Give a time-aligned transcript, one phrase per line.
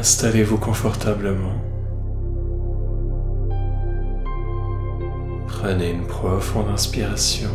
[0.00, 1.60] Installez-vous confortablement.
[5.46, 7.50] Prenez une profonde inspiration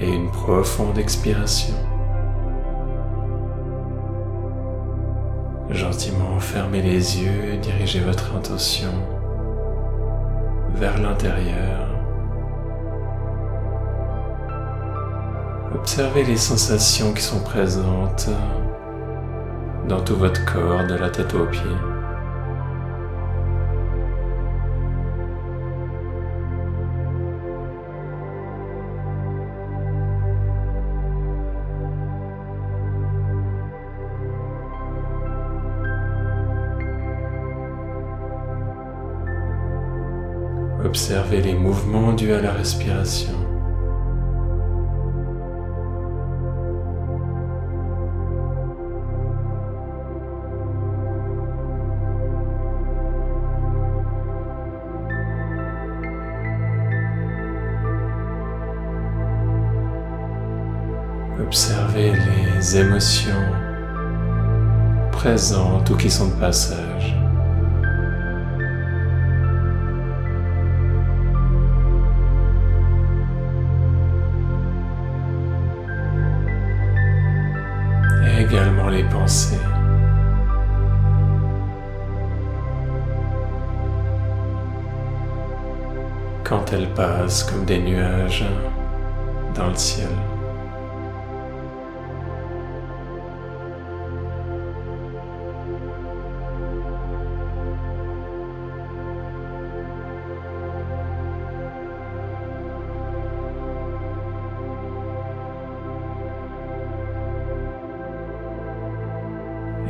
[0.00, 1.74] et une profonde expiration.
[5.68, 8.94] Gentiment fermez les yeux et dirigez votre intention
[10.76, 11.90] vers l'intérieur.
[15.74, 18.30] Observez les sensations qui sont présentes
[19.88, 21.62] dans tout votre corps, de la tête aux pieds.
[40.84, 43.57] Observez les mouvements dus à la respiration.
[61.48, 63.32] Observez les émotions
[65.10, 67.16] présentes ou qui sont de passage.
[78.26, 79.56] Et également les pensées.
[86.44, 88.44] Quand elles passent comme des nuages
[89.54, 90.08] dans le ciel.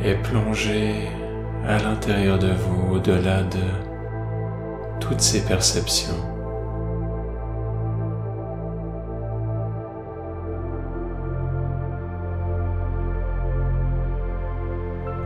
[0.03, 0.93] Et plongez
[1.67, 6.15] à l'intérieur de vous, au-delà de toutes ces perceptions.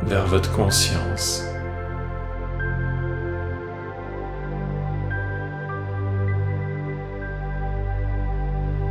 [0.06, 1.45] vers votre conscience.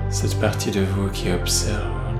[0.09, 2.12] Cette partie de vous qui observe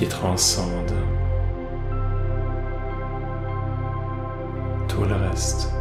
[0.00, 0.94] qui transcende
[4.88, 5.79] tout le reste.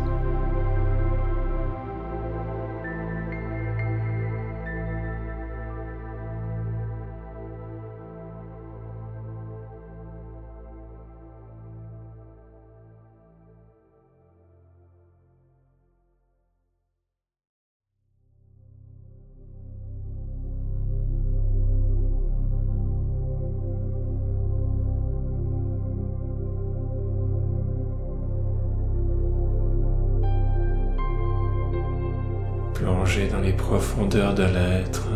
[33.10, 35.08] Dans les profondeurs de l'être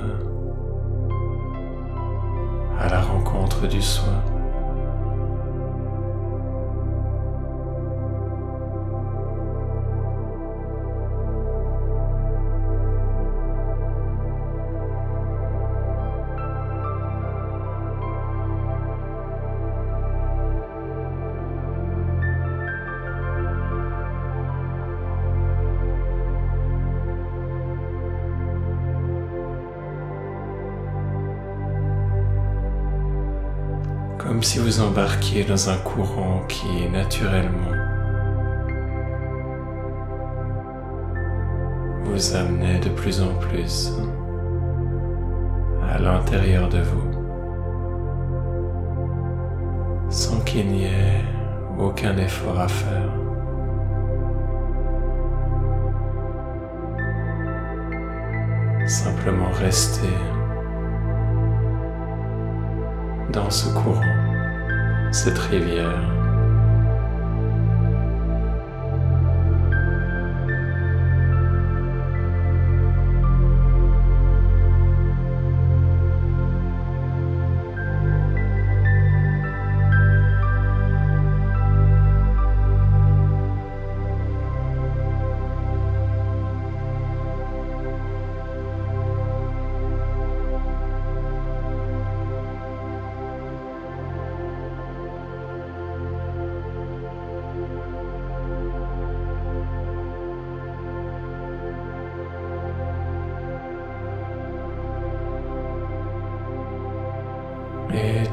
[2.79, 4.32] à la rencontre du soi.
[34.33, 37.69] Comme si vous embarquiez dans un courant qui naturellement
[42.03, 43.93] vous amenait de plus en plus
[45.87, 47.11] à l'intérieur de vous,
[50.09, 51.21] sans qu'il n'y ait
[51.77, 53.13] aucun effort à faire.
[58.87, 60.09] Simplement rester
[63.33, 64.22] dans ce courant,
[65.13, 66.22] cette rivière.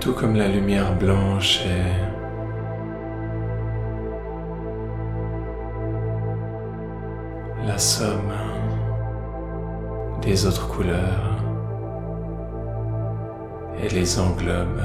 [0.01, 2.09] Tout comme la lumière blanche est
[7.67, 8.33] la somme
[10.23, 11.37] des autres couleurs
[13.83, 14.83] et les englobe.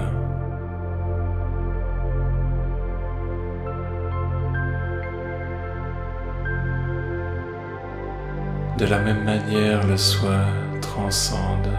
[8.78, 10.42] De la même manière, le soi
[10.82, 11.70] transcende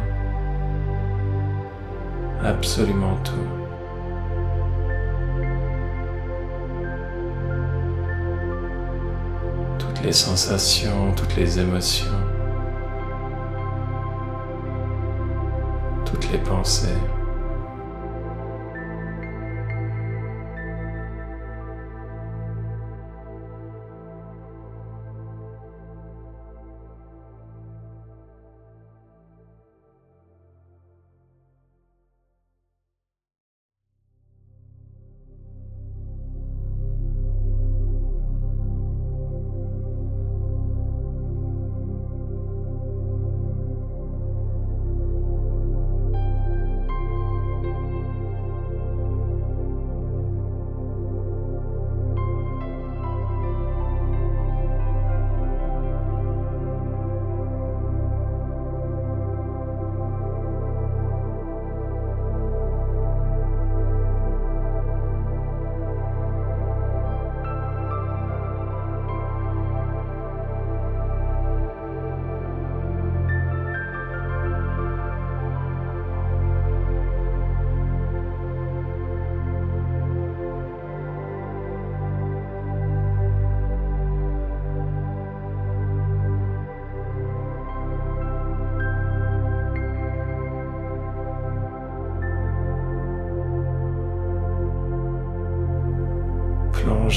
[2.47, 3.33] absolument tout.
[9.79, 12.07] Toutes les sensations, toutes les émotions,
[16.05, 16.89] toutes les pensées.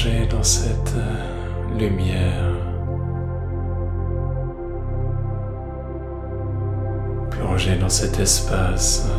[0.00, 2.54] Plongez dans cette euh, lumière.
[7.30, 9.10] Plongez dans cet espace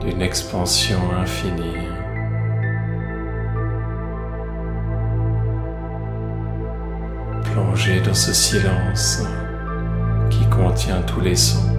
[0.00, 1.88] d'une expansion infinie.
[7.52, 9.22] Plongez dans ce silence
[10.30, 11.71] qui contient tous les sons.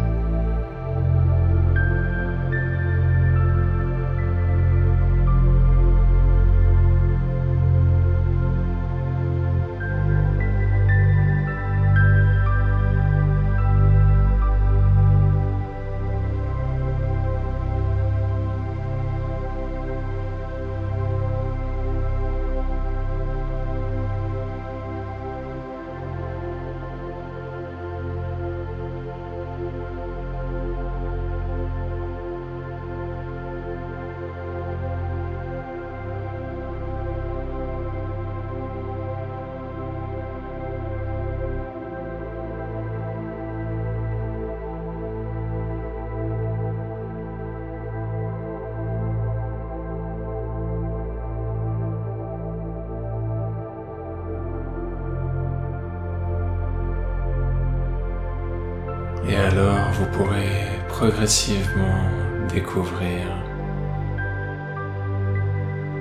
[61.03, 63.27] Progressivement découvrir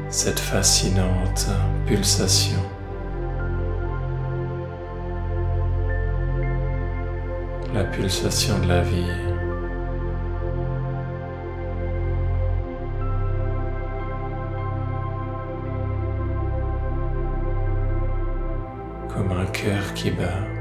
[0.08, 1.48] cette fascinante
[1.88, 2.60] pulsation.
[7.74, 9.10] La pulsation de la vie.
[19.08, 20.51] Comme un cœur qui bat.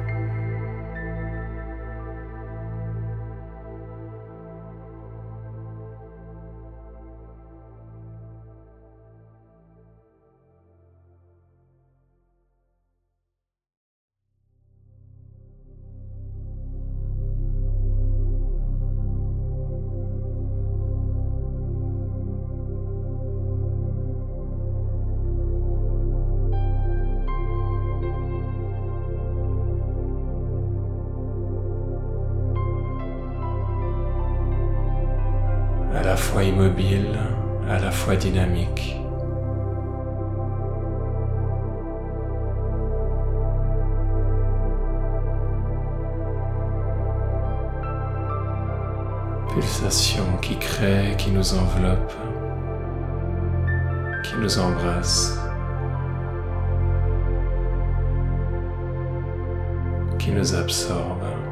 [36.31, 37.19] Fois immobile,
[37.69, 38.95] à la fois dynamique.
[49.49, 52.13] Pulsation qui crée, qui nous enveloppe,
[54.23, 55.37] qui nous embrasse,
[60.17, 61.50] qui nous absorbe.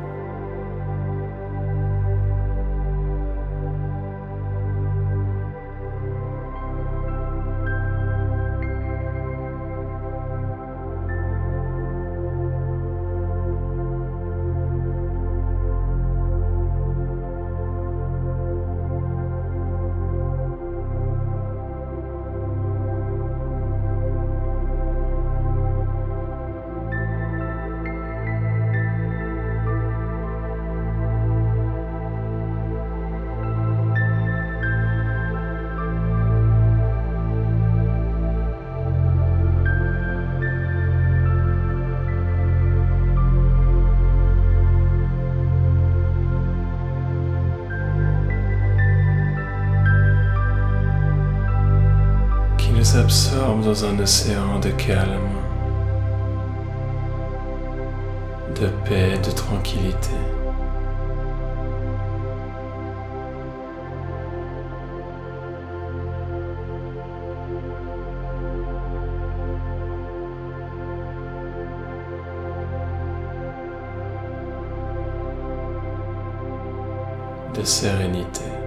[52.91, 55.29] Vous absorbe dans un océan de calme,
[58.59, 60.09] de paix, de tranquillité.
[77.55, 78.58] de sérénité.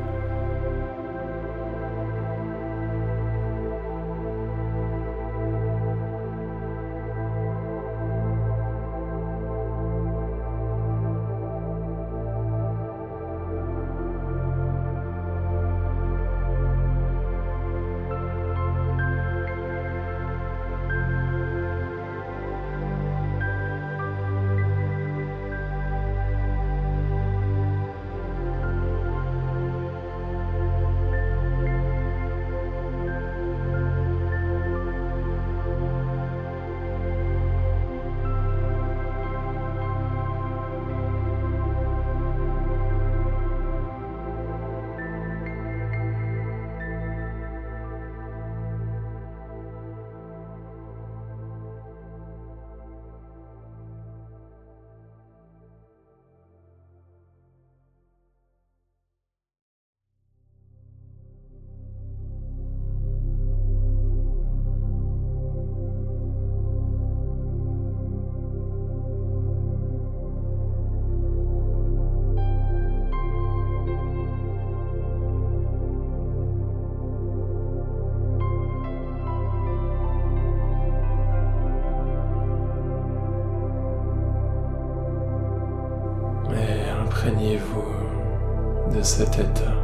[88.94, 89.81] De cet état.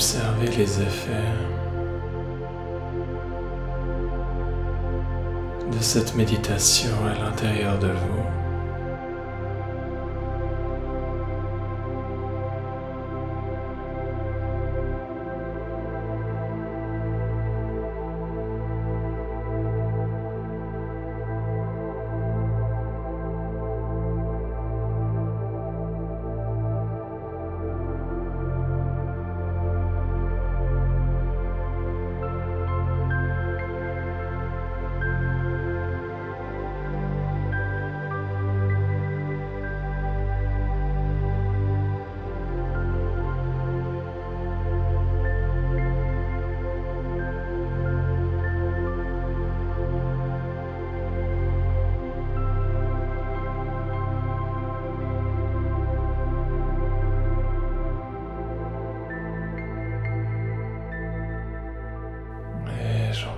[0.00, 1.34] Observez les effets
[5.70, 8.39] de cette méditation à l'intérieur de vous.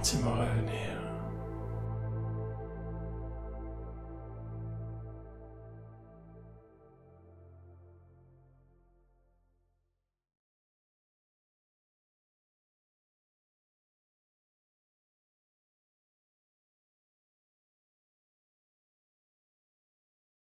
[0.03, 0.92] Gentiment revenir.